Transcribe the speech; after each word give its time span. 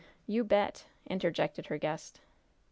"You 0.25 0.43
bet!" 0.43 0.87
interjected 1.05 1.67
her 1.67 1.77
guest. 1.77 2.21